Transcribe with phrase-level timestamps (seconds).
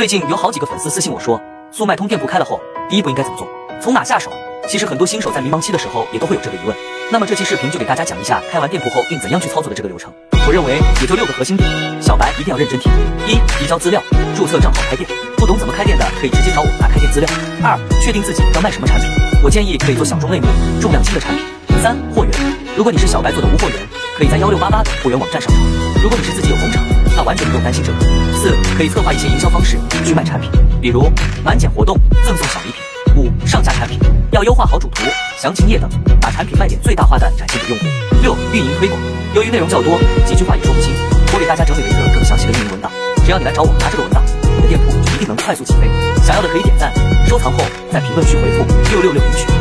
[0.00, 1.38] 最近有好几个粉丝私信我说，
[1.70, 2.58] 速卖通店铺开了后，
[2.88, 3.46] 第一步应该怎么做？
[3.82, 4.32] 从哪下手？
[4.66, 6.74] 其实很多新手在迷茫期的时候也都会有这个疑问。
[7.12, 10.10] 那么这期视频就给大家讲一下开完店铺后应怎样去操作的这个流程。
[10.46, 11.68] 我认为也就六个核心点，
[12.00, 12.90] 小白一定要认真听。
[13.28, 14.02] 一、提交资料，
[14.34, 15.06] 注册账号开店。
[15.36, 17.28] 不懂怎么开店的可以直接找我拿开店资料。
[17.62, 19.06] 二、确定自己要卖什么产品，
[19.44, 20.46] 我建议可以做小众类目、
[20.80, 21.44] 重量轻的产品。
[21.82, 22.32] 三、货源，
[22.74, 23.76] 如果你是小白做的无货源，
[24.16, 26.00] 可以在幺六八八的货源网站上找。
[26.02, 26.82] 如果你是自己有工厂，
[27.30, 27.98] 完全不用担心这个。
[28.34, 30.50] 四，可以策划一些营销方式去卖产品，
[30.80, 31.08] 比如
[31.44, 31.96] 满减活动、
[32.26, 32.82] 赠送小礼品。
[33.14, 34.00] 五，上架产品
[34.32, 35.04] 要优化好主图、
[35.38, 35.88] 详情页等，
[36.20, 37.84] 把产品卖点最大化的展现给用户。
[38.20, 39.00] 六，运营推广，
[39.36, 39.96] 由于内容较多，
[40.26, 40.92] 几句话也说不清，
[41.32, 42.90] 我给大家整理了一个更详细的运营文档，
[43.24, 44.24] 只要你来找我拿这个文档，
[44.56, 45.86] 你的店铺就一定能快速起飞。
[46.26, 46.92] 想要的可以点赞、
[47.28, 47.58] 收藏后
[47.92, 49.59] 在评论区回复六六六领取。